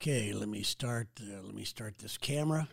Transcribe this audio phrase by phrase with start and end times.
[0.00, 1.08] Okay, let me start.
[1.20, 2.68] Uh, let me start this camera.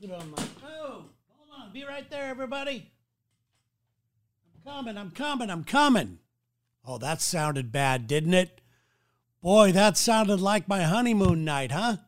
[0.00, 0.42] Put on my.
[0.64, 1.72] Oh, hold on.
[1.72, 2.90] Be right there, everybody.
[4.66, 4.98] I'm coming.
[4.98, 5.48] I'm coming.
[5.48, 6.18] I'm coming.
[6.84, 8.60] Oh, that sounded bad, didn't it?
[9.40, 11.98] Boy, that sounded like my honeymoon night, huh?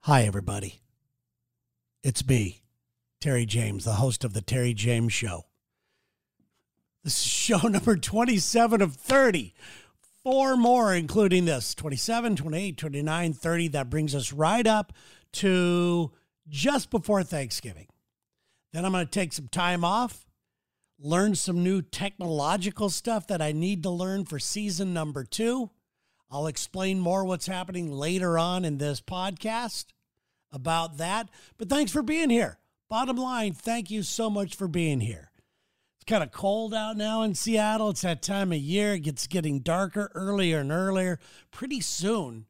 [0.00, 0.80] Hi, everybody.
[2.02, 2.60] It's me,
[3.18, 5.46] Terry Jaymes, the host of The Terry Jaymes Show.
[7.02, 9.54] This is show number 27 of 30
[10.30, 13.68] four more, including this 27, 28, 29, 30.
[13.68, 14.92] That brings us right up
[15.32, 16.12] to
[16.46, 17.86] just before Thanksgiving.
[18.74, 20.26] Then I'm going to take some time off,
[20.98, 25.70] learn some new technological stuff that I need to learn for season number two.
[26.30, 29.86] I'll explain more what's happening later on in this podcast
[30.52, 31.30] about that.
[31.56, 32.58] But thanks for being here.
[32.90, 35.27] Bottom line, thank you so much for being here
[36.08, 37.90] kind of cold out now in Seattle.
[37.90, 38.94] It's that time of year.
[38.94, 41.20] It gets getting darker earlier and earlier.
[41.50, 42.46] Pretty soon,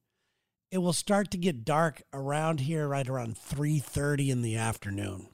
[0.70, 5.28] it will start to get dark around here right around 3:30 in the afternoon.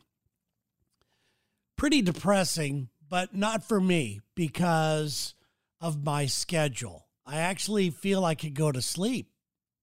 [1.77, 5.35] Pretty depressing, but not for me because
[5.81, 7.07] of my schedule.
[7.27, 9.31] I actually feel I could go to sleep.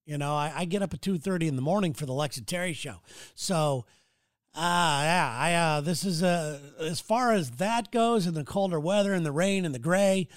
[0.04, 2.72] You know, I, I get up at 2:30 in the morning for the Lex Terry
[2.72, 3.02] show.
[3.36, 3.86] So
[4.54, 5.36] Ah, yeah.
[5.38, 9.24] I uh, this is uh, as far as that goes, in the colder weather and
[9.24, 10.28] the rain and the gray.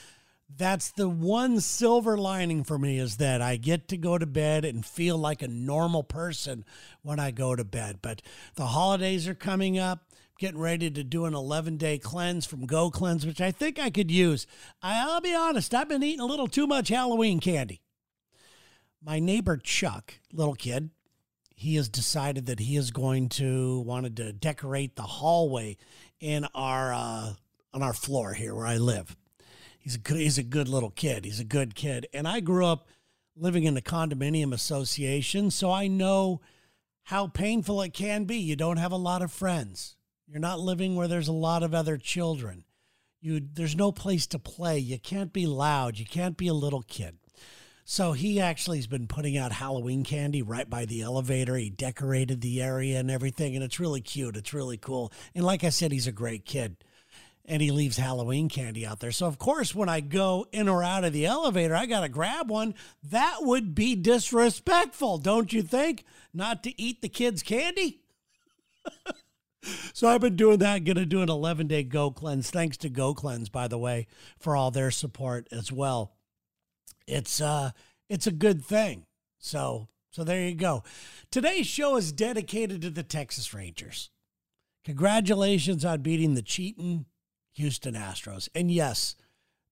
[0.57, 4.63] That's the one silver lining for me is that I get to go to bed
[4.63, 6.63] and feel like a normal person
[7.01, 7.99] when I go to bed.
[8.01, 8.21] But
[8.55, 10.03] the holidays are coming up.
[10.37, 13.89] Getting ready to do an 11 day cleanse from Go Cleanse, which I think I
[13.89, 14.45] could use.
[14.81, 17.81] I'll be honest, I've been eating a little too much Halloween candy.
[19.01, 20.89] My neighbor Chuck, little kid,
[21.55, 25.77] he has decided that he is going to wanted to decorate the hallway
[26.19, 27.33] in our uh,
[27.73, 29.15] on our floor here where I live.
[29.79, 31.25] He's a good, he's a good little kid.
[31.25, 32.87] He's a good kid, and I grew up
[33.35, 36.41] living in a condominium association, so I know
[37.03, 38.37] how painful it can be.
[38.37, 39.95] You don't have a lot of friends.
[40.27, 42.65] You're not living where there's a lot of other children.
[43.21, 44.79] You there's no place to play.
[44.79, 45.97] You can't be loud.
[45.97, 47.17] You can't be a little kid.
[47.87, 51.55] So he actually has been putting out Halloween candy right by the elevator.
[51.55, 54.35] He decorated the area and everything, and it's really cute.
[54.35, 55.13] It's really cool.
[55.35, 56.77] And like I said, he's a great kid.
[57.47, 59.11] And he leaves Halloween candy out there.
[59.11, 62.09] So, of course, when I go in or out of the elevator, I got to
[62.09, 62.73] grab one.
[63.03, 66.05] That would be disrespectful, don't you think?
[66.33, 68.01] Not to eat the kids' candy?
[69.93, 70.85] so I've been doing that.
[70.85, 72.49] Going to do an 11 day Go Cleanse.
[72.49, 74.07] Thanks to Go Cleanse, by the way,
[74.39, 76.14] for all their support as well
[77.07, 77.71] it's uh
[78.09, 79.05] it's a good thing.
[79.39, 80.83] So so there you go.
[81.29, 84.11] Today's show is dedicated to the Texas Rangers.
[84.85, 87.05] Congratulations on beating the cheating
[87.55, 88.47] Houston Astros.
[88.53, 89.15] And yes,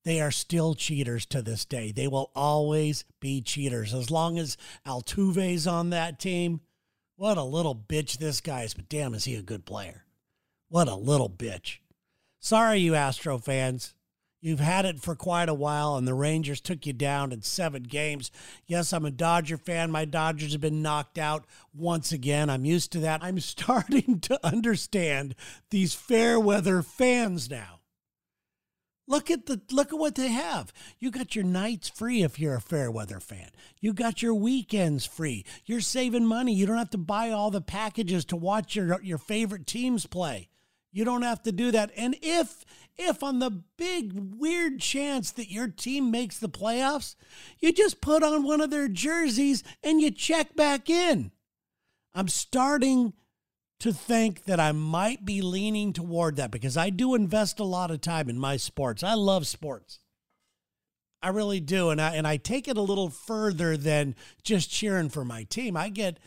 [0.04, 1.92] they are still cheaters to this day.
[1.92, 4.56] They will always be cheaters as long as
[4.86, 6.60] Altuve's on that team.
[7.16, 10.04] What a little bitch this guy is, but damn, is he a good player.
[10.68, 11.78] What a little bitch.
[12.40, 13.94] Sorry, you Astro fans.
[14.44, 17.82] You've had it for quite a while, and the Rangers took you down in seven
[17.82, 18.30] games.
[18.66, 19.90] Yes, I'm a Dodger fan.
[19.90, 22.50] My Dodgers have been knocked out once again.
[22.50, 23.24] I'm used to that.
[23.24, 25.34] I'm starting to understand
[25.70, 27.80] these fair weather fans now.
[29.08, 30.74] Look at the look at what they have.
[30.98, 33.48] You got your nights free if you're a fair weather fan.
[33.80, 35.46] You got your weekends free.
[35.64, 36.52] You're saving money.
[36.52, 40.50] You don't have to buy all the packages to watch your your favorite teams play.
[40.94, 41.90] You don't have to do that.
[41.96, 42.64] And if
[42.96, 47.16] if on the big weird chance that your team makes the playoffs,
[47.58, 51.32] you just put on one of their jerseys and you check back in.
[52.14, 53.12] I'm starting
[53.80, 57.90] to think that I might be leaning toward that because I do invest a lot
[57.90, 59.02] of time in my sports.
[59.02, 59.98] I love sports.
[61.20, 65.08] I really do and I and I take it a little further than just cheering
[65.08, 65.76] for my team.
[65.76, 66.18] I get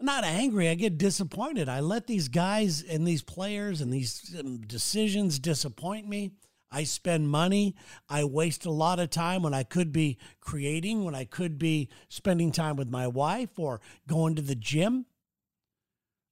[0.00, 0.68] not angry.
[0.68, 1.68] I get disappointed.
[1.68, 6.32] I let these guys and these players and these um, decisions disappoint me.
[6.70, 7.74] I spend money.
[8.08, 11.88] I waste a lot of time when I could be creating, when I could be
[12.08, 15.06] spending time with my wife or going to the gym.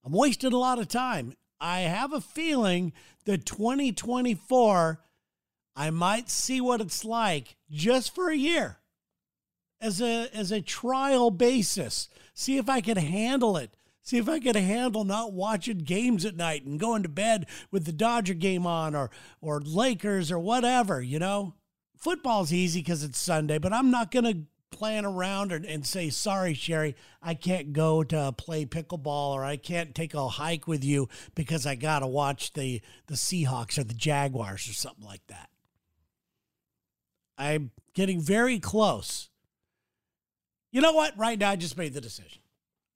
[0.04, 1.32] I'm wasting a lot of time.
[1.58, 2.92] I have a feeling
[3.24, 5.00] that 2024,
[5.74, 8.78] I might see what it's like just for a year
[9.80, 12.08] as a as a trial basis.
[12.34, 13.76] See if I can handle it.
[14.02, 17.86] See if I can handle not watching games at night and going to bed with
[17.86, 21.54] the Dodger game on or or Lakers or whatever, you know?
[21.96, 26.52] Football's easy because it's Sunday, but I'm not gonna plan around and, and say, sorry,
[26.52, 31.08] Sherry, I can't go to play pickleball or I can't take a hike with you
[31.34, 35.48] because I gotta watch the the Seahawks or the Jaguars or something like that.
[37.38, 39.30] I'm getting very close
[40.72, 41.16] You know what?
[41.16, 42.40] Right now, I just made the decision.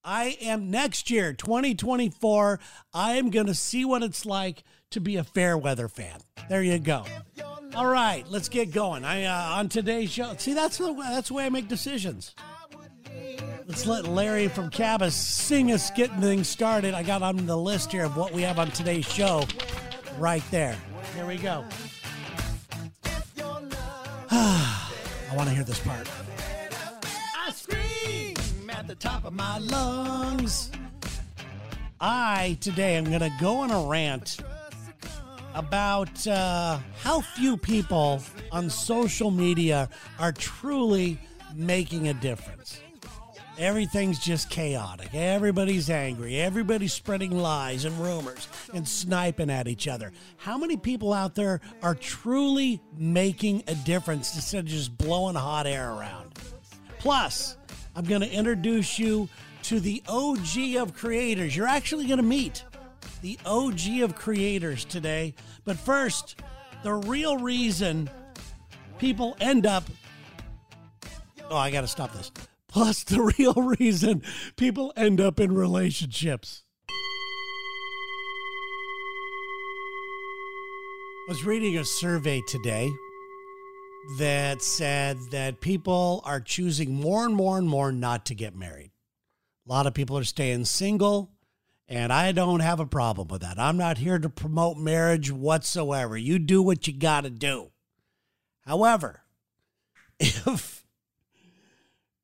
[0.02, 2.58] I am next year, 2024.
[2.94, 6.18] I am going to see what it's like to be a fair weather fan.
[6.48, 7.04] There you go.
[7.74, 9.04] All right, let's get going.
[9.04, 10.34] I uh, on today's show.
[10.38, 12.34] See, that's the way, that's the way I make decisions.
[13.66, 16.94] Let's let Larry from Cabas sing us getting things started.
[16.94, 19.44] I got on the list here of what we have on today's show,
[20.18, 20.76] right there.
[21.14, 21.64] Here we go.
[24.32, 24.90] I
[25.36, 26.08] want to hear this part.
[28.80, 30.70] At the top of my lungs.
[32.00, 34.38] I today am going to go on a rant
[35.54, 41.18] about uh, how few people on social media are truly
[41.54, 42.80] making a difference.
[43.58, 45.12] Everything's just chaotic.
[45.12, 46.40] Everybody's angry.
[46.40, 50.10] Everybody's spreading lies and rumors and sniping at each other.
[50.38, 55.66] How many people out there are truly making a difference instead of just blowing hot
[55.66, 56.38] air around?
[56.98, 57.56] Plus,
[57.94, 59.28] I'm going to introduce you
[59.64, 61.56] to the OG of creators.
[61.56, 62.64] You're actually going to meet
[63.22, 65.34] the OG of creators today.
[65.64, 66.36] But first,
[66.82, 68.08] the real reason
[68.98, 69.84] people end up.
[71.50, 72.30] Oh, I got to stop this.
[72.68, 74.22] Plus, the real reason
[74.56, 76.62] people end up in relationships.
[81.28, 82.90] I was reading a survey today
[84.18, 88.90] that said that people are choosing more and more and more not to get married.
[89.66, 91.30] A lot of people are staying single,
[91.88, 93.58] and I don't have a problem with that.
[93.58, 96.16] I'm not here to promote marriage whatsoever.
[96.16, 97.70] You do what you got to do.
[98.66, 99.22] However,
[100.20, 100.84] if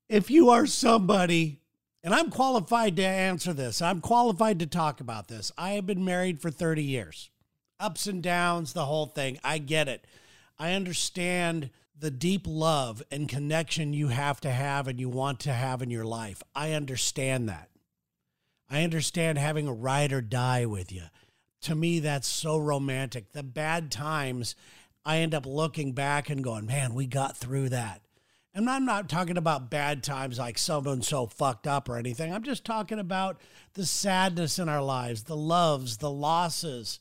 [0.08, 1.60] if you are somebody
[2.06, 3.82] and I'm qualified to answer this.
[3.82, 5.50] I'm qualified to talk about this.
[5.58, 7.30] I have been married for 30 years.
[7.80, 9.40] Ups and downs, the whole thing.
[9.42, 10.06] I get it.
[10.58, 15.52] I understand the deep love and connection you have to have and you want to
[15.52, 16.42] have in your life.
[16.54, 17.70] I understand that.
[18.68, 21.04] I understand having a ride or die with you.
[21.62, 23.32] To me, that's so romantic.
[23.32, 24.54] The bad times,
[25.04, 28.02] I end up looking back and going, man, we got through that.
[28.54, 32.32] And I'm not talking about bad times like someone so fucked up or anything.
[32.32, 33.40] I'm just talking about
[33.74, 36.98] the sadness in our lives, the loves, the losses,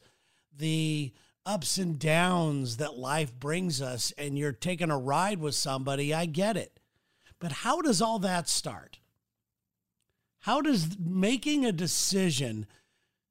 [0.55, 1.13] the
[1.45, 4.13] ups and downs that life brings us.
[4.17, 6.13] And you're taking a ride with somebody.
[6.13, 6.79] I get it.
[7.39, 8.99] But how does all that start?
[10.39, 12.67] How does making a decision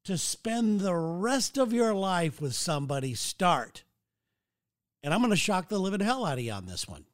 [0.04, 3.84] to spend the rest of your life with somebody start?
[5.02, 7.04] And I'm going to shock the living hell out of you on this one.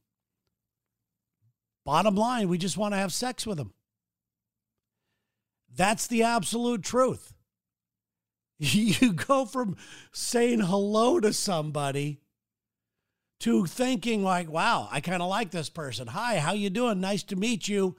[1.85, 3.73] Bottom line, we just want to have sex with them.
[5.75, 7.35] That's the absolute truth.
[9.01, 9.77] You go from
[10.13, 12.21] saying hello to somebody
[13.41, 16.09] to thinking like, "Wow, I kind of like this person.
[16.09, 17.01] Hi, how you doing?
[17.01, 17.97] Nice to meet you.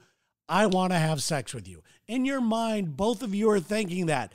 [0.48, 4.06] I want to have sex with you." In your mind, both of you are thinking
[4.06, 4.32] that.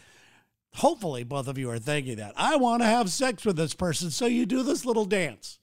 [0.75, 2.33] Hopefully, both of you are thinking that.
[2.35, 4.11] I want to have sex with this person.
[4.11, 5.59] So you do this little dance.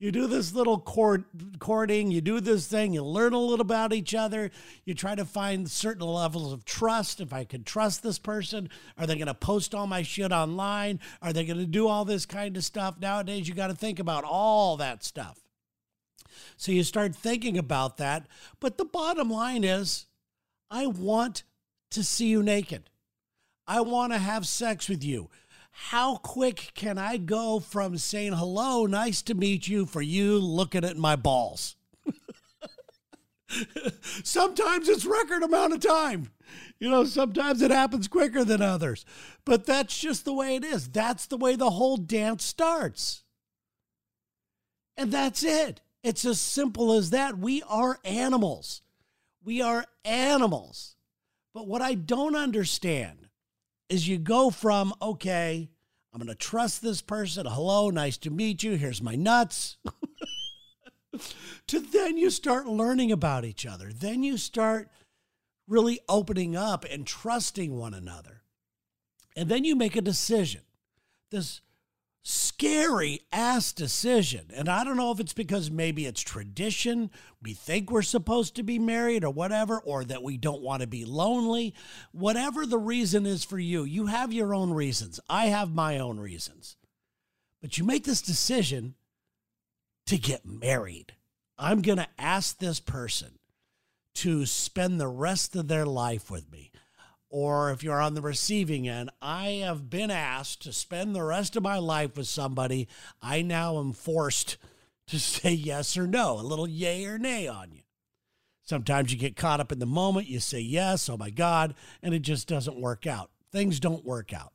[0.00, 1.24] You do this little court,
[1.58, 4.50] courting, you do this thing, you learn a little about each other,
[4.86, 7.20] you try to find certain levels of trust.
[7.20, 11.00] If I can trust this person, are they going to post all my shit online?
[11.20, 12.96] Are they going to do all this kind of stuff?
[12.98, 15.38] Nowadays, you got to think about all that stuff.
[16.56, 18.26] So you start thinking about that.
[18.58, 20.06] But the bottom line is,
[20.70, 21.42] I want
[21.90, 22.88] to see you naked.
[23.66, 25.28] I want to have sex with you.
[25.70, 30.84] How quick can I go from saying hello, nice to meet you, for you looking
[30.84, 31.76] at my balls?
[34.24, 36.30] sometimes it's record amount of time.
[36.78, 39.04] You know, sometimes it happens quicker than others.
[39.44, 40.88] But that's just the way it is.
[40.88, 43.22] That's the way the whole dance starts.
[44.96, 45.80] And that's it.
[46.02, 47.38] It's as simple as that.
[47.38, 48.82] We are animals.
[49.44, 50.96] We are animals.
[51.52, 53.28] But what I don't understand
[53.90, 55.68] is you go from, okay,
[56.12, 57.46] I'm going to trust this person.
[57.46, 58.76] Hello, nice to meet you.
[58.76, 59.76] Here's my nuts.
[61.66, 63.90] to then you start learning about each other.
[63.92, 64.88] Then you start
[65.68, 68.42] really opening up and trusting one another.
[69.36, 70.62] And then you make a decision.
[71.30, 71.60] This
[72.22, 74.46] scary ass decision.
[74.54, 77.10] And I don't know if it's because maybe it's tradition,
[77.42, 80.86] we think we're supposed to be married or whatever, or that we don't want to
[80.86, 81.74] be lonely.
[82.12, 85.20] Whatever the reason is for you, you have your own reasons.
[85.28, 86.76] I have my own reasons.
[87.62, 88.94] But you make this decision
[90.06, 91.14] to get married.
[91.58, 93.38] I'm going to ask this person
[94.16, 96.69] to spend the rest of their life with me
[97.30, 101.56] or if you're on the receiving end, I have been asked to spend the rest
[101.56, 102.88] of my life with somebody.
[103.22, 104.58] I now am forced
[105.06, 107.82] to say yes or no, a little yay or nay on you.
[108.62, 112.14] Sometimes you get caught up in the moment, you say yes, oh my God, and
[112.14, 113.30] it just doesn't work out.
[113.50, 114.52] Things don't work out.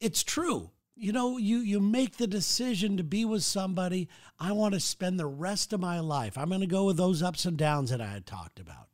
[0.00, 0.70] It's true.
[0.96, 4.08] You know, you you make the decision to be with somebody.
[4.40, 6.36] I want to spend the rest of my life.
[6.36, 8.88] I'm going to go with those ups and downs that I had talked about.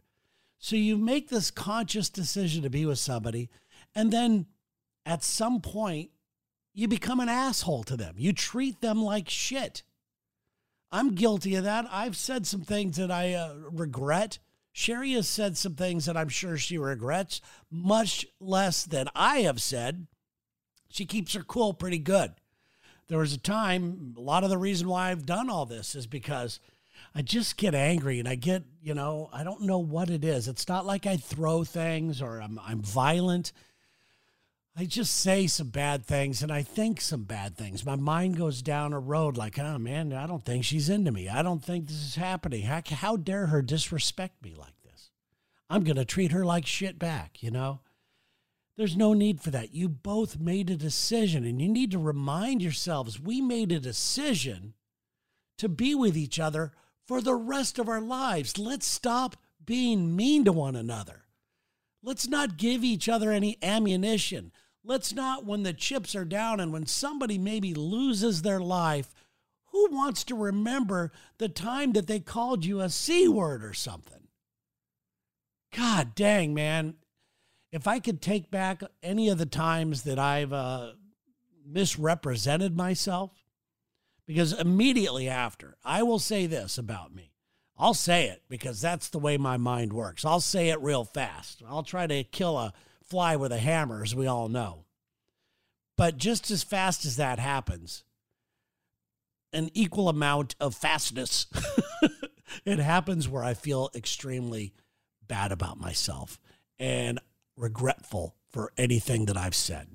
[0.64, 3.50] So you make this conscious decision to be with somebody,
[3.94, 4.47] and then
[5.04, 6.09] at some point,
[6.73, 8.14] you become an asshole to them.
[8.16, 9.83] You treat them like shit.
[10.90, 11.85] I'm guilty of that.
[11.90, 14.38] I've said some things that I uh, regret.
[14.73, 19.61] Sherry has said some things that I'm sure she regrets, much less than I have
[19.61, 20.06] said.
[20.88, 22.33] She keeps her cool pretty good.
[23.09, 26.06] There was a time, a lot of the reason why I've done all this is
[26.06, 26.59] because
[27.14, 30.49] I just get angry and I get, you know, I don't know what it is.
[30.49, 33.52] It's not like I throw things or I'm, I'm violent.
[34.76, 37.87] I just say some bad things and I think some bad things.
[37.87, 41.28] My mind goes down a road like, oh man, I don't think she's into me.
[41.28, 42.62] I don't think this is happening.
[42.62, 45.11] How, how dare her disrespect me like this?
[45.71, 47.80] I'm going to treat her like shit back, you know?
[48.76, 49.73] There's no need for that.
[49.73, 54.75] You both made a decision and you need to remind yourselves we made a decision
[55.59, 56.73] to be with each other
[57.06, 58.58] for the rest of our lives.
[58.58, 61.25] Let's stop being mean to one another.
[62.02, 64.52] Let's not give each other any ammunition.
[64.84, 69.14] Let's not, when the chips are down and when somebody maybe loses their life,
[69.73, 74.28] who wants to remember the time that they called you a C word or something?
[75.75, 76.94] God dang, man.
[77.73, 80.92] If I could take back any of the times that I've uh,
[81.66, 83.32] misrepresented myself,
[84.26, 87.33] because immediately after, I will say this about me.
[87.76, 90.25] I'll say it because that's the way my mind works.
[90.25, 91.62] I'll say it real fast.
[91.69, 94.85] I'll try to kill a fly with a hammer, as we all know.
[95.97, 98.04] But just as fast as that happens,
[99.52, 101.47] an equal amount of fastness,
[102.64, 104.73] it happens where I feel extremely
[105.26, 106.38] bad about myself
[106.78, 107.21] and
[107.57, 109.88] regretful for anything that I've said.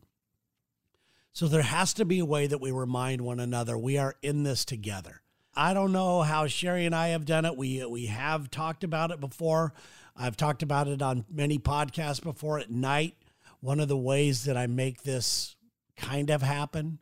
[1.39, 4.43] So there has to be a way that we remind one another we are in
[4.43, 5.21] this together.
[5.55, 7.55] I don't know how Sherry and I have done it.
[7.55, 9.73] We we have talked about it before.
[10.17, 13.15] I've talked about it on many podcasts before at night.
[13.61, 15.55] One of the ways that I make this
[15.95, 16.99] kind of happen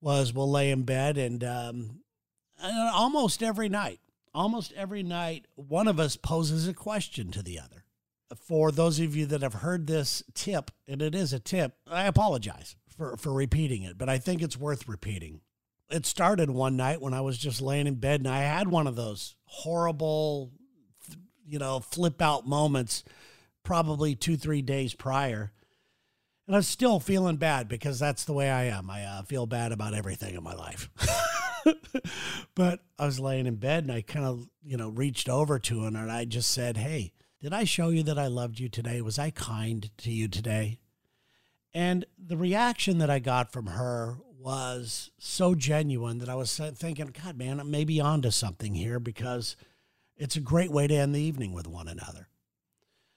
[0.00, 2.00] was we'll lay in bed and um,
[2.60, 4.00] almost every night,
[4.34, 7.84] almost every night, one of us poses a question to the other.
[8.34, 12.06] For those of you that have heard this tip, and it is a tip, I
[12.06, 15.40] apologize for, for repeating it, but I think it's worth repeating.
[15.90, 18.86] It started one night when I was just laying in bed and I had one
[18.86, 20.52] of those horrible,
[21.46, 23.04] you know, flip out moments
[23.64, 25.52] probably two, three days prior.
[26.46, 28.90] And I'm still feeling bad because that's the way I am.
[28.90, 30.90] I uh, feel bad about everything in my life.
[32.54, 35.82] but I was laying in bed and I kind of, you know, reached over to
[35.82, 39.00] her and I just said, Hey, did I show you that I loved you today?
[39.00, 40.80] Was I kind to you today?
[41.74, 47.12] And the reaction that I got from her was so genuine that I was thinking,
[47.24, 49.56] God, man, I may be onto something here because
[50.16, 52.28] it's a great way to end the evening with one another.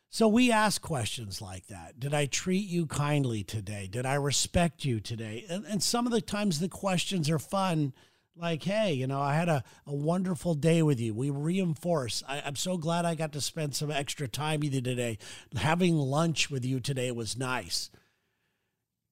[0.10, 2.00] So we ask questions like that.
[2.00, 3.88] Did I treat you kindly today?
[3.92, 5.46] Did I respect you today?
[5.50, 7.94] And, and some of the times the questions are fun,
[8.36, 11.14] like, hey, you know, I had a, a wonderful day with you.
[11.14, 12.24] We reinforce.
[12.28, 15.18] I, I'm so glad I got to spend some extra time with you today.
[15.58, 17.92] Having lunch with you today was nice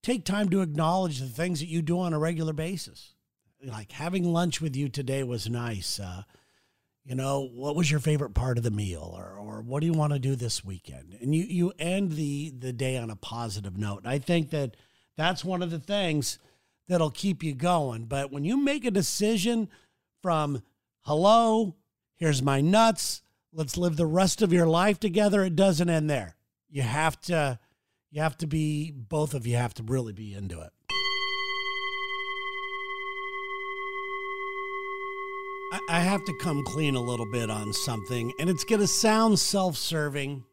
[0.06, 3.16] take time to acknowledge the things that you do on a regular basis.
[3.64, 6.00] Like having lunch with you today was nice.
[6.00, 6.22] Uh,
[7.04, 9.94] you know, what was your favorite part of the meal, or or what do you
[9.94, 11.18] want to do this weekend?
[11.20, 14.06] And you you end the the day on a positive note.
[14.06, 14.78] I think that
[15.18, 16.38] that's one of the things
[16.88, 18.06] that'll keep you going.
[18.06, 19.70] But when you make a decision
[20.22, 20.62] from
[21.02, 21.76] hello,
[22.16, 26.36] here's my nuts, let's live the rest of your life together, it doesn't end there.
[26.70, 27.60] You have to
[28.16, 30.72] you have to be, both of you have to really be into it.
[35.90, 39.38] I, have to come clean a little bit on something, and it's going to sound
[39.38, 40.46] self serving.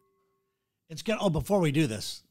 [0.90, 2.24] It's going to, oh, before we do this,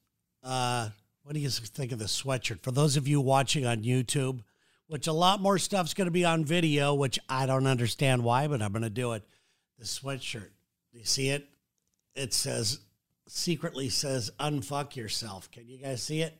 [0.43, 0.89] uh,
[1.23, 2.61] what do you think of the sweatshirt?
[2.61, 4.41] For those of you watching on YouTube,
[4.87, 8.47] which a lot more stuff's going to be on video, which I don't understand why,
[8.47, 9.23] but I'm going to do it.
[9.79, 10.49] The sweatshirt.
[10.91, 11.47] Do you see it?
[12.15, 12.81] It says
[13.31, 15.49] secretly says unfuck yourself.
[15.51, 16.37] Can you guys see it?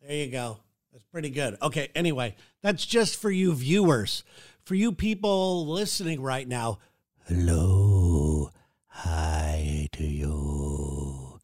[0.00, 0.58] There you go.
[0.92, 1.56] That's pretty good.
[1.62, 4.24] Okay, anyway, that's just for you viewers.
[4.64, 6.78] For you people listening right now,
[7.26, 8.50] hello.
[8.86, 11.40] Hi to you.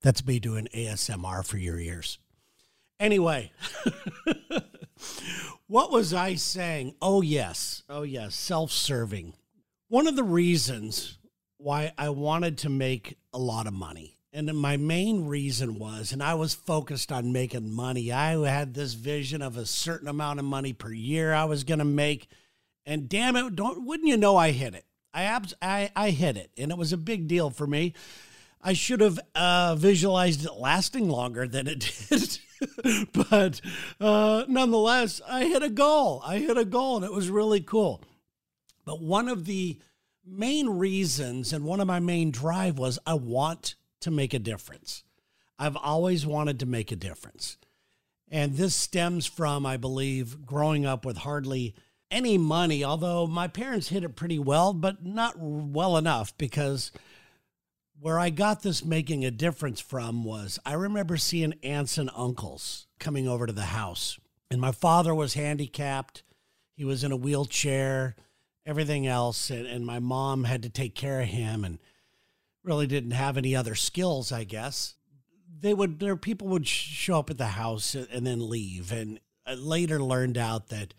[0.00, 2.18] That's me doing ASMR for your ears.
[3.00, 3.52] Anyway,
[5.66, 6.94] what was I saying?
[7.00, 7.82] Oh, yes.
[7.88, 8.34] Oh, yes.
[8.34, 9.34] Self serving.
[9.88, 11.17] One of the reasons
[11.58, 14.16] why I wanted to make a lot of money.
[14.32, 18.12] And my main reason was, and I was focused on making money.
[18.12, 21.78] I had this vision of a certain amount of money per year I was going
[21.78, 22.28] to make.
[22.86, 24.84] And damn it, don't wouldn't you know I hit it.
[25.12, 27.94] I abs- I I hit it, and it was a big deal for me.
[28.62, 32.38] I should have uh, visualized it lasting longer than it did.
[33.30, 33.60] but
[34.00, 36.22] uh, nonetheless, I hit a goal.
[36.24, 38.02] I hit a goal, and it was really cool.
[38.84, 39.78] But one of the
[40.30, 45.04] main reasons and one of my main drive was I want to make a difference.
[45.58, 47.56] I've always wanted to make a difference.
[48.30, 51.74] And this stems from, I believe, growing up with hardly
[52.10, 56.92] any money, although my parents hit it pretty well, but not well enough because
[58.00, 62.86] where I got this making a difference from was I remember seeing aunts and uncles
[63.00, 64.18] coming over to the house.
[64.50, 66.22] And my father was handicapped,
[66.74, 68.14] he was in a wheelchair,
[68.68, 69.50] everything else.
[69.50, 71.78] And, and my mom had to take care of him and
[72.62, 74.94] really didn't have any other skills, I guess.
[75.60, 78.92] They would, their people would show up at the house and then leave.
[78.92, 80.92] And I later learned out that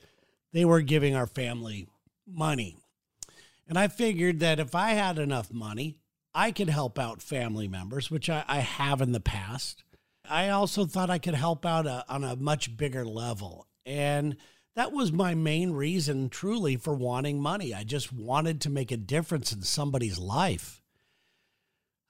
[0.51, 1.87] they were giving our family
[2.27, 2.75] money.
[3.67, 5.97] And I figured that if I had enough money,
[6.33, 9.83] I could help out family members, which I, I have in the past.
[10.27, 13.67] I also thought I could help out a, on a much bigger level.
[13.85, 14.37] And
[14.79, 17.73] that was my main reason, truly, for wanting money.
[17.73, 20.81] I just wanted to make a difference in somebody's life.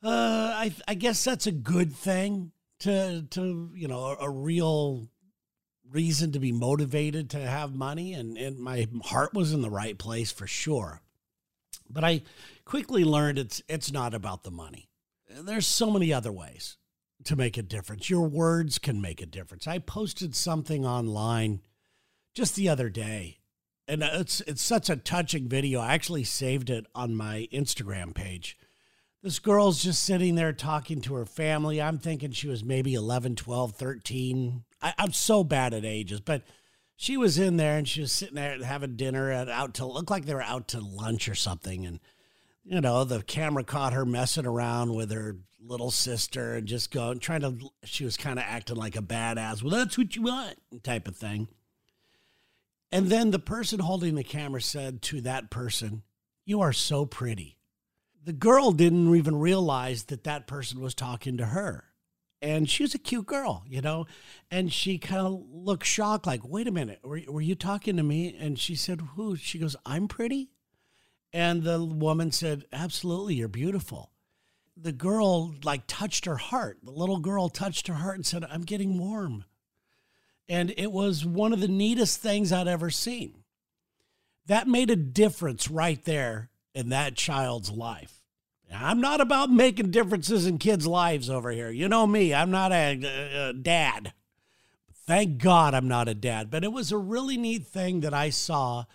[0.04, 5.10] Uh, I, I guess that's a good thing to, to you know, a, a real
[5.90, 9.98] reason to be motivated to have money and, and my heart was in the right
[9.98, 11.02] place for sure.
[11.90, 12.22] But I
[12.66, 14.90] quickly learned it's it's not about the money.
[15.28, 16.78] There's so many other ways
[17.24, 18.12] to make a difference.
[18.12, 19.66] Your words can make a difference.
[19.66, 21.62] I posted something online
[22.40, 23.40] just the other day
[23.86, 25.82] and it's it's such a touching video.
[25.82, 28.58] I actually saved it on my Instagram page.
[29.22, 31.82] This girl's just sitting there talking to her family.
[31.82, 36.44] I'm thinking she was maybe 11, 12, 13, I, I'm so bad at ages, but
[36.96, 40.10] she was in there and she was sitting there having dinner at out to look
[40.10, 41.86] like they were out to lunch or something.
[41.86, 42.00] And,
[42.64, 47.20] you know, the camera caught her messing around with her little sister and just going,
[47.20, 49.62] trying to, she was kind of acting like a badass.
[49.62, 51.50] Well, that's what you want, type of thing.
[52.92, 56.04] And then the person holding the camera said to that person,
[56.46, 57.60] You are so pretty.
[58.24, 61.90] The girl didn't even realize that that person was talking to her
[62.42, 64.06] and she was a cute girl, you know,
[64.50, 68.04] and she kind of looked shocked, like, "Wait a minute, were, were you talking to
[68.04, 70.52] me?" And she said, "Who?" She goes, "I'm pretty,"
[71.34, 74.12] and the woman said, "Absolutely, you're beautiful."
[74.78, 76.80] The girl like touched her heart.
[76.84, 79.44] The little girl touched her heart and said, "I'm getting warm,"
[80.50, 83.44] and it was one of the neatest things I'd ever seen.
[84.48, 88.20] That made a difference right there in that child's life
[88.74, 91.72] I'm not about making differences in kids' lives over here.
[91.72, 94.14] You know me, I'm not a, a, a, dad.
[95.08, 96.52] Thank God I'm not a dad.
[96.52, 98.86] But it was a really neat thing that I saw.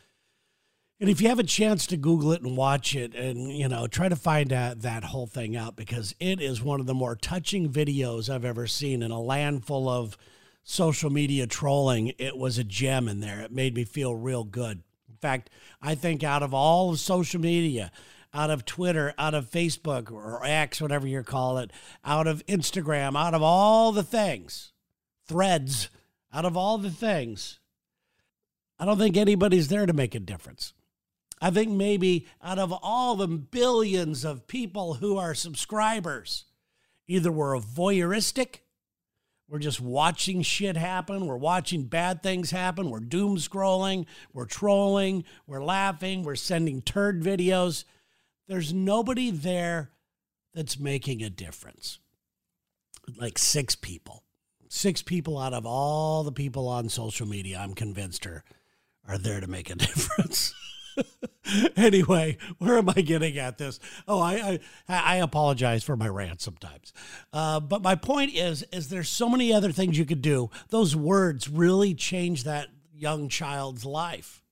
[1.01, 3.89] And if you have a chance to Google it and watch it and, you know,
[3.89, 7.17] try to find out that whole thing out because it is one of the more
[7.17, 10.17] touching videos I've ever seen in a land full of
[10.65, 12.13] social media trolling.
[12.19, 13.41] It was a gem in there.
[13.41, 14.83] It made me feel real good.
[15.09, 15.51] In fact,
[15.81, 17.93] I think out of all of social media,
[18.33, 21.71] out of Twitter, out of Facebook or X, whatever you call it,
[22.05, 24.73] out of Instagram, out of all the things,
[25.27, 25.89] threads,
[26.33, 27.61] out of all the things,
[28.79, 30.73] I don't think anybody's there to make a difference.
[31.41, 36.47] I think maybe out of all the billions of people who are subscribers,
[37.07, 38.61] either we're voyeuristic,
[39.55, 45.23] we're just watching shit happen, we're watching bad things happen, we're doom scrolling, we're trolling,
[45.47, 47.85] we're laughing, we're sending turd videos.
[48.49, 49.93] There's nobody there
[50.55, 52.01] that's making a difference.
[53.17, 54.25] Like six people.
[54.69, 58.43] Six people out of all the people on social media, I'm convinced are,
[59.07, 60.53] are there to make a difference.
[61.77, 63.81] anyway, where am I getting at this?
[64.07, 66.93] Oh, I I, I apologize for my rant sometimes,
[67.33, 70.51] uh, but my point is is there's so many other things you could do.
[70.71, 74.43] Those words really change that young child's life.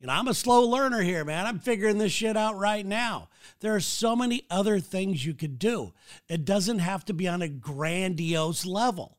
[0.00, 1.44] You know, I'm a slow learner here, man.
[1.46, 3.28] I'm figuring this shit out right now.
[3.60, 5.92] There are so many other things you could do.
[6.28, 9.18] It doesn't have to be on a grandiose level.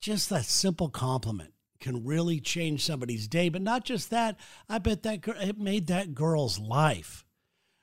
[0.00, 3.48] Just that simple compliment can really change somebody's day.
[3.48, 4.38] But not just that,
[4.68, 7.24] I bet that it made that girl's life.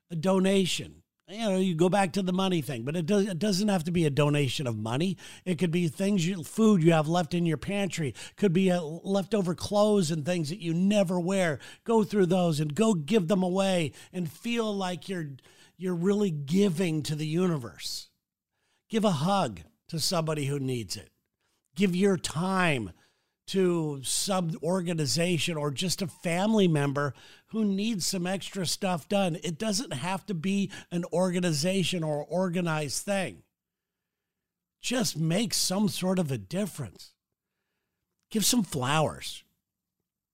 [0.10, 3.40] A donation, you know, you go back to the money thing, but it, does, it
[3.40, 5.18] doesn't have to be a donation of money.
[5.44, 8.82] It could be things, you, food you have left in your pantry, could be a,
[8.82, 11.60] leftover clothes and things that you never wear.
[11.84, 15.32] Go through those and go give them away and feel like you're
[15.80, 18.10] you're really giving to the universe.
[18.90, 21.12] Give a hug to somebody who needs it.
[21.76, 22.92] Give your time
[23.48, 27.14] to some organization or just a family member
[27.48, 29.38] who needs some extra stuff done.
[29.44, 33.44] It doesn't have to be an organization or organized thing.
[34.82, 37.14] Just make some sort of a difference.
[38.30, 39.44] Give some flowers.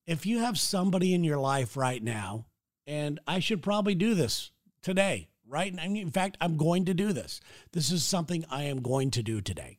[0.06, 2.48] If you have somebody in your life right now,
[2.86, 5.74] and I should probably do this today, right?
[5.74, 7.40] In fact, I'm going to do this.
[7.72, 9.78] This is something I am going to do today.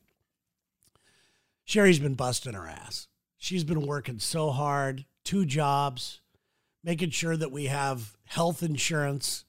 [1.65, 3.07] Sherry's been busting her ass.
[3.37, 6.21] She's been working so hard, two jobs,
[6.83, 9.45] making sure that we have health insurance.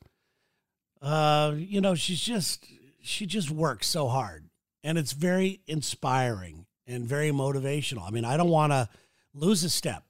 [1.01, 2.67] Uh, you know, she's just
[3.03, 4.49] she just works so hard.
[4.83, 8.07] And it's very inspiring and very motivational.
[8.07, 8.89] I mean, I don't want to
[9.35, 10.05] lose a step.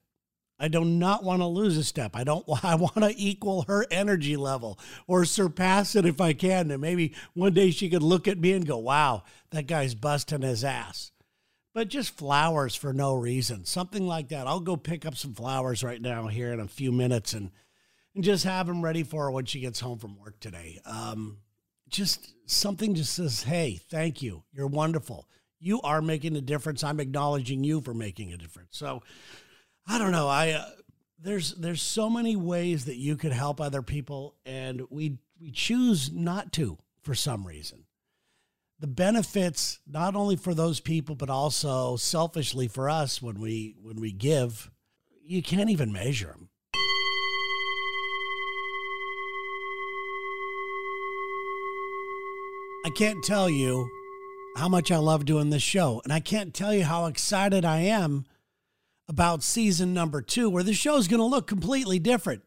[0.59, 2.15] I do not want to lose a step.
[2.15, 6.71] I don't I want to equal her energy level or surpass it if I can.
[6.71, 10.41] And maybe one day she could look at me and go, "Wow, that guy's busting
[10.41, 11.11] his ass."
[11.77, 13.63] But just flowers for no reason.
[13.63, 14.47] Something like that.
[14.47, 17.51] I'll go pick up some flowers right now here in a few minutes and
[18.15, 20.79] and just have them ready for her when she gets home from work today.
[20.85, 21.37] Um,
[21.87, 24.41] just something just says, "Hey, thank you.
[24.51, 25.29] You're wonderful.
[25.59, 26.83] You are making a difference.
[26.83, 29.03] I'm acknowledging you for making a difference." So
[29.85, 30.27] I don't know.
[30.27, 30.69] I uh,
[31.19, 36.11] there's there's so many ways that you could help other people, and we we choose
[36.11, 37.83] not to for some reason.
[38.79, 43.99] The benefits not only for those people, but also selfishly for us when we when
[43.99, 44.69] we give,
[45.23, 46.49] you can't even measure them.
[52.85, 53.89] I can't tell you
[54.57, 57.79] how much I love doing this show, and I can't tell you how excited I
[57.79, 58.25] am
[59.09, 62.43] about season number two, where the show is going to look completely different.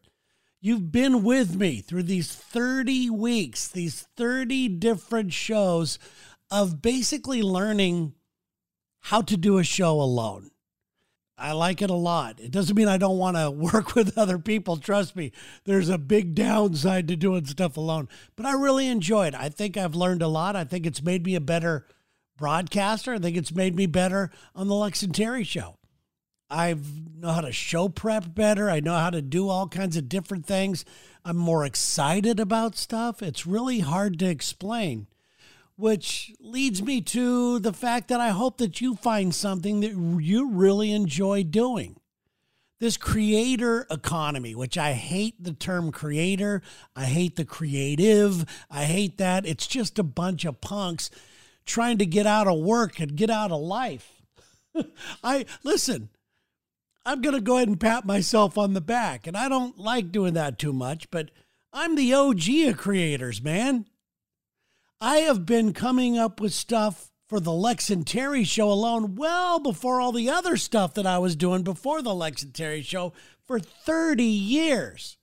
[0.63, 5.97] You've been with me through these 30 weeks, these 30 different shows
[6.51, 8.13] of basically learning
[8.99, 10.51] how to do a show alone.
[11.35, 12.39] I like it a lot.
[12.39, 14.77] It doesn't mean I don't want to work with other people.
[14.77, 15.31] Trust me,
[15.65, 19.33] there's a big downside to doing stuff alone, but I really enjoy it.
[19.33, 20.55] I think I've learned a lot.
[20.55, 21.87] I think it's made me a better
[22.37, 23.15] broadcaster.
[23.15, 25.79] I think it's made me better on the Lex and Terry show.
[26.51, 26.75] I
[27.17, 28.69] know how to show prep better.
[28.69, 30.83] I know how to do all kinds of different things.
[31.23, 33.23] I'm more excited about stuff.
[33.23, 35.07] It's really hard to explain,
[35.77, 40.49] which leads me to the fact that I hope that you find something that you
[40.49, 41.95] really enjoy doing.
[42.79, 46.63] This creator economy, which I hate the term creator,
[46.95, 49.45] I hate the creative, I hate that.
[49.45, 51.11] It's just a bunch of punks
[51.65, 54.23] trying to get out of work and get out of life.
[55.23, 56.09] I listen,
[57.05, 59.27] I'm going to go ahead and pat myself on the back.
[59.27, 61.31] And I don't like doing that too much, but
[61.73, 63.85] I'm the OG of creators, man.
[64.99, 69.57] I have been coming up with stuff for the Lex and Terry show alone well
[69.59, 73.13] before all the other stuff that I was doing before the Lex and Terry show
[73.47, 75.17] for 30 years.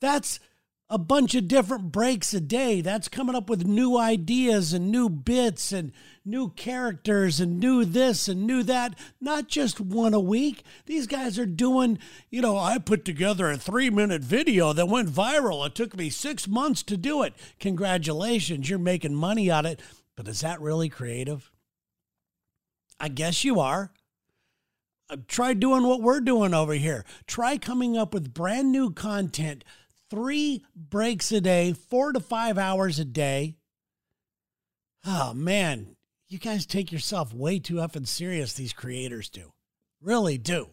[0.00, 0.40] That's
[0.88, 2.80] a bunch of different breaks a day.
[2.80, 5.92] That's coming up with new ideas and new bits and
[6.24, 8.96] new characters and new this and new that.
[9.20, 10.62] Not just one a week.
[10.86, 11.98] These guys are doing,
[12.30, 15.66] you know, I put together a three minute video that went viral.
[15.66, 17.34] It took me six months to do it.
[17.58, 19.80] Congratulations, you're making money on it.
[20.16, 21.50] But is that really creative?
[23.00, 23.92] I guess you are.
[25.28, 27.04] Try doing what we're doing over here.
[27.26, 29.62] Try coming up with brand new content
[30.10, 33.56] three breaks a day, four to five hours a day.
[35.04, 35.96] Oh man,
[36.28, 39.52] you guys take yourself way too effing serious, these creators do.
[40.00, 40.70] Really do.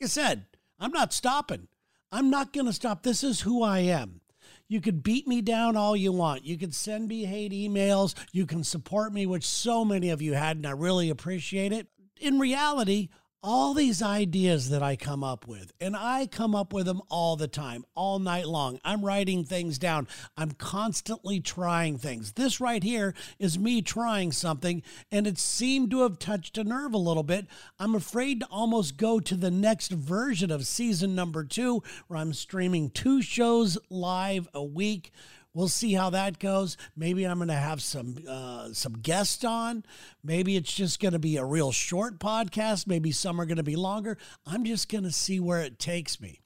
[0.00, 0.46] Like I said,
[0.78, 1.68] I'm not stopping.
[2.12, 3.02] I'm not going to stop.
[3.02, 4.20] This is who I am.
[4.66, 6.44] You could beat me down all you want.
[6.44, 8.14] You could send me hate emails.
[8.32, 11.88] You can support me, which so many of you had, and I really appreciate it.
[12.20, 13.08] In reality,
[13.42, 17.36] all these ideas that I come up with, and I come up with them all
[17.36, 18.78] the time, all night long.
[18.84, 20.08] I'm writing things down.
[20.36, 22.32] I'm constantly trying things.
[22.32, 26.92] This right here is me trying something, and it seemed to have touched a nerve
[26.92, 27.46] a little bit.
[27.78, 32.34] I'm afraid to almost go to the next version of season number two, where I'm
[32.34, 35.12] streaming two shows live a week
[35.52, 36.76] We'll see how that goes.
[36.96, 39.84] Maybe I'm going to have some uh, some guests on.
[40.22, 42.86] Maybe it's just going to be a real short podcast.
[42.86, 44.16] Maybe some are going to be longer.
[44.46, 46.40] I'm just going to see where it takes me,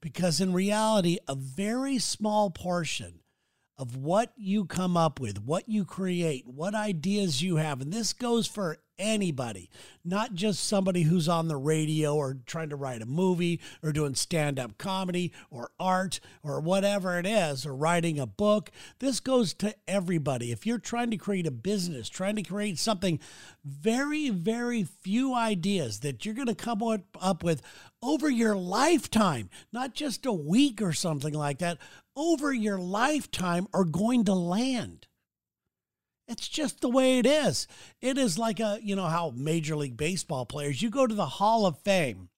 [0.00, 3.20] because in reality, a very small portion
[3.78, 8.12] of what you come up with, what you create, what ideas you have, and this
[8.12, 9.70] goes for anybody,
[10.04, 14.14] not just somebody who's on the radio or trying to write a movie or doing
[14.14, 18.70] stand up comedy or art or whatever it is, or writing a book.
[18.98, 20.52] This goes to everybody.
[20.52, 23.18] If you're trying to create a business, trying to create something,
[23.64, 26.82] very, very few ideas that you're going to come
[27.20, 27.62] up with
[28.02, 31.78] over your lifetime, not just a week or something like that,
[32.16, 35.06] over your lifetime are going to land.
[36.30, 37.66] It's just the way it is.
[38.00, 41.26] It is like a, you know, how Major League Baseball players, you go to the
[41.26, 42.28] Hall of Fame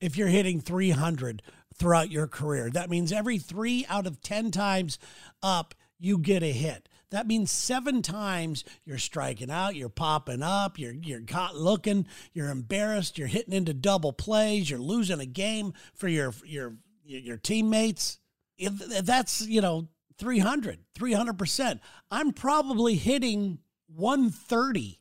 [0.00, 1.42] if you're hitting 300
[1.76, 2.70] throughout your career.
[2.70, 4.98] That means every three out of 10 times
[5.44, 6.88] up, you get a hit.
[7.10, 12.48] That means seven times you're striking out, you're popping up, you're you're caught looking, you're
[12.48, 18.18] embarrassed, you're hitting into double plays, you're losing a game for your your your teammates.
[18.56, 19.88] If that's you know
[20.22, 21.80] 300, 300%.
[22.08, 23.58] I'm probably hitting
[23.88, 25.00] 130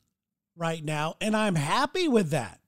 [0.56, 2.60] right now, and I'm happy with that.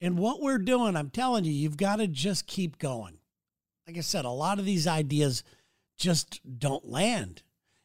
[0.00, 3.18] And what we're doing, I'm telling you, you've got to just keep going.
[3.84, 5.42] Like I said, a lot of these ideas
[5.98, 7.42] just don't land.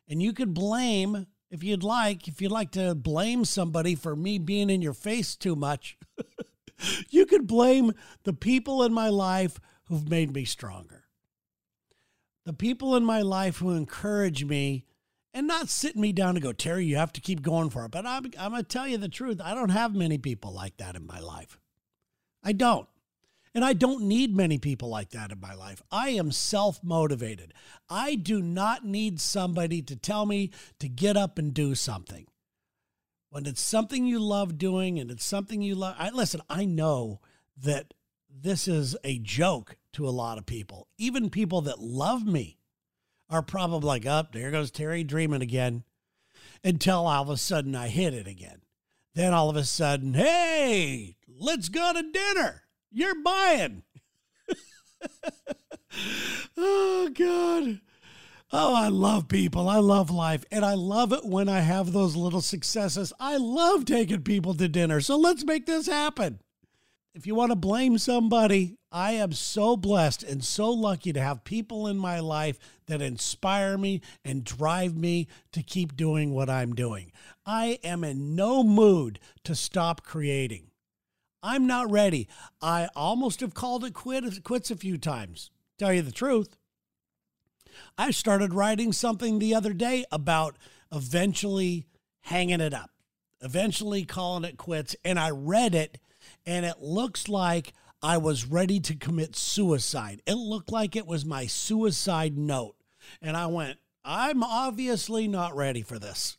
[0.08, 4.38] And you could blame, if you'd like, if you'd like to blame somebody for me
[4.38, 5.98] being in your face too much,
[7.10, 7.94] you could blame
[8.26, 10.95] the people in my life who've made me stronger
[12.46, 14.86] the people in my life who encourage me
[15.34, 17.92] and not sitting me down to go, Terry, you have to keep going for it.
[17.92, 19.42] But I'm, I'm going to tell you the truth.
[19.44, 21.60] I don't have many people like that in my life.
[22.44, 22.88] I don't.
[23.54, 25.82] And I don't need many people like that in my life.
[25.92, 27.54] I am self motivated.
[27.90, 32.28] I do not need somebody to tell me to get up and do something.
[33.30, 37.22] When it's something you love doing and it's something you love, I, listen, I know
[37.58, 37.94] that
[38.30, 40.88] this is a joke to a lot of people.
[40.98, 42.58] Even people that love me
[43.30, 45.84] are probably like, up, oh, there goes Terry dreaming again.
[46.64, 48.62] Until all of a sudden I hit it again.
[49.14, 52.64] Then all of a sudden, hey, let's go to dinner.
[52.92, 53.84] You're buying.
[56.58, 57.80] oh, God.
[58.52, 59.70] Oh, I love people.
[59.70, 60.44] I love life.
[60.52, 63.14] And I love it when I have those little successes.
[63.20, 65.02] I love taking people to dinner.
[65.02, 66.40] So let's make this happen
[67.16, 71.44] if you want to blame somebody, I am so blessed and so lucky to have
[71.44, 76.74] people in my life that inspire me and drive me to keep doing what I'm
[76.74, 77.12] doing.
[77.46, 80.68] I am in no mood to stop creating.
[81.44, 82.30] I'm not ready.
[82.62, 85.52] I almost have called it quit, quits a few times.
[85.78, 86.56] Tell you the truth.
[87.98, 90.56] I started writing something the other day about
[90.90, 91.86] eventually
[92.22, 92.92] hanging it up,
[93.42, 94.96] eventually calling it quits.
[95.04, 95.98] And I read it
[96.46, 97.74] and it looks like
[98.06, 100.22] I was ready to commit suicide.
[100.28, 102.76] It looked like it was my suicide note.
[103.20, 106.38] And I went, I'm obviously not ready for this.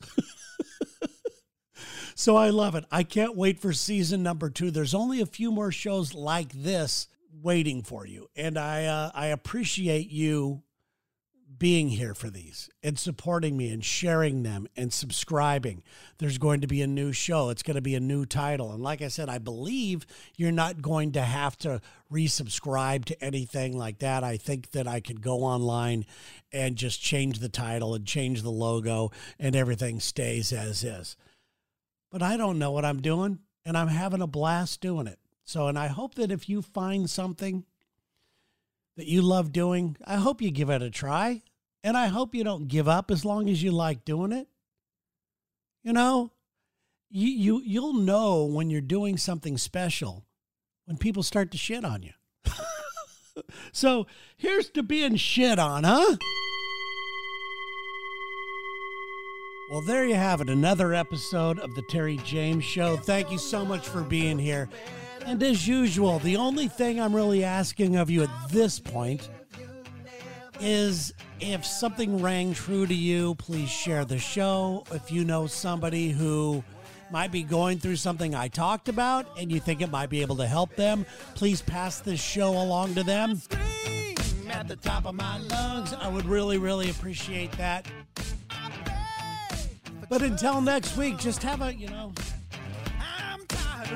[2.14, 2.84] so I love it.
[2.92, 4.70] I can't wait for season number two.
[4.70, 7.08] There's only a few more shows like this
[7.42, 8.28] waiting for you.
[8.36, 10.62] And I, uh, I appreciate you
[11.58, 15.82] being here for these and supporting me and sharing them and subscribing.
[16.18, 17.50] There's going to be a new show.
[17.50, 18.72] It's going to be a new title.
[18.72, 20.06] And like I said, I believe
[20.36, 21.80] you're not going to have to
[22.12, 24.24] resubscribe to anything like that.
[24.24, 26.04] I think that I could go online
[26.52, 31.16] and just change the title and change the logo and everything stays as is.
[32.10, 35.18] But I don't know what I'm doing and I'm having a blast doing it.
[35.44, 37.64] So, and I hope that if you find something
[38.96, 41.42] that you love doing, I hope you give it a try.
[41.84, 44.48] And I hope you don't give up as long as you like doing it.
[45.84, 46.32] You know,
[47.10, 50.26] you, you you'll know when you're doing something special
[50.86, 52.12] when people start to shit on you.
[53.72, 54.06] so
[54.36, 56.16] here's to being shit on, huh?
[59.70, 60.48] Well, there you have it.
[60.48, 62.96] Another episode of the Terry Jaymes Show.
[62.96, 64.68] Thank you so much for being here.
[65.24, 69.28] And as usual, the only thing I'm really asking of you at this point
[70.60, 74.84] is if something rang true to you, please share the show.
[74.92, 76.62] If you know somebody who
[77.10, 80.36] might be going through something I talked about and you think it might be able
[80.36, 83.40] to help them, please pass this show along to them.
[84.48, 87.86] At the top of my lungs, I would really, really appreciate that.
[90.08, 92.12] But until next week, just have a, you know,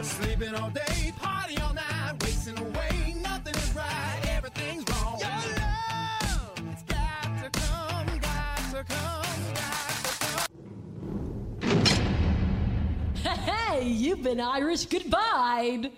[0.04, 3.14] sleeping all day, party all night, wasting away.
[3.22, 5.18] Nothing is right, everything's wrong.
[5.18, 10.12] Your love, it's got to come, got to come, got to
[13.22, 13.34] come.
[13.44, 15.90] Hey, you've been Irish goodbye.